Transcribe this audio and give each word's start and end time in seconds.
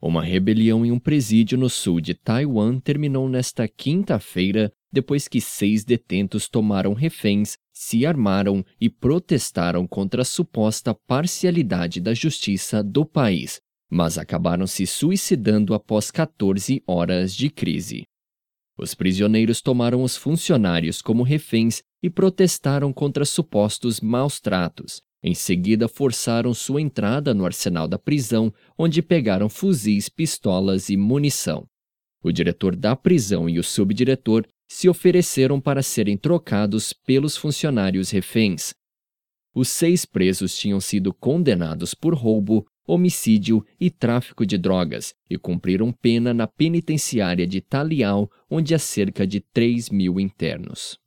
Uma 0.00 0.22
rebelião 0.22 0.84
em 0.84 0.90
um 0.90 0.98
presídio 0.98 1.58
no 1.58 1.68
sul 1.68 2.00
de 2.00 2.14
Taiwan 2.14 2.78
terminou 2.80 3.28
nesta 3.28 3.68
quinta-feira 3.68 4.72
depois 4.90 5.28
que 5.28 5.40
seis 5.40 5.84
detentos 5.84 6.48
tomaram 6.48 6.94
reféns, 6.94 7.58
se 7.70 8.06
armaram 8.06 8.64
e 8.80 8.88
protestaram 8.88 9.86
contra 9.86 10.22
a 10.22 10.24
suposta 10.24 10.94
parcialidade 11.06 12.00
da 12.00 12.14
justiça 12.14 12.82
do 12.82 13.04
país, 13.04 13.60
mas 13.90 14.16
acabaram 14.16 14.66
se 14.66 14.86
suicidando 14.86 15.74
após 15.74 16.10
14 16.10 16.82
horas 16.86 17.34
de 17.34 17.50
crise. 17.50 18.04
Os 18.78 18.94
prisioneiros 18.94 19.60
tomaram 19.60 20.02
os 20.02 20.16
funcionários 20.16 21.02
como 21.02 21.22
reféns 21.22 21.82
e 22.02 22.08
protestaram 22.08 22.90
contra 22.92 23.26
supostos 23.26 24.00
maus 24.00 24.40
tratos, 24.40 25.02
em 25.22 25.34
seguida, 25.34 25.86
forçaram 25.86 26.54
sua 26.54 26.80
entrada 26.80 27.34
no 27.34 27.44
arsenal 27.44 27.86
da 27.86 27.98
prisão, 27.98 28.52
onde 28.76 29.02
pegaram 29.02 29.48
fuzis, 29.48 30.08
pistolas 30.08 30.88
e 30.88 30.96
munição. 30.96 31.66
O 32.22 32.32
diretor 32.32 32.74
da 32.74 32.96
prisão 32.96 33.48
e 33.48 33.58
o 33.58 33.64
subdiretor 33.64 34.46
se 34.68 34.88
ofereceram 34.88 35.60
para 35.60 35.82
serem 35.82 36.16
trocados 36.16 36.92
pelos 36.92 37.36
funcionários 37.36 38.10
reféns. 38.10 38.72
Os 39.54 39.68
seis 39.68 40.06
presos 40.06 40.56
tinham 40.56 40.80
sido 40.80 41.12
condenados 41.12 41.92
por 41.92 42.14
roubo, 42.14 42.66
homicídio 42.86 43.64
e 43.78 43.90
tráfico 43.90 44.46
de 44.46 44.56
drogas 44.56 45.14
e 45.28 45.36
cumpriram 45.36 45.92
pena 45.92 46.32
na 46.32 46.46
penitenciária 46.46 47.46
de 47.46 47.60
Taliao, 47.60 48.30
onde 48.48 48.74
há 48.74 48.78
cerca 48.78 49.26
de 49.26 49.40
3 49.40 49.90
mil 49.90 50.18
internos. 50.18 50.98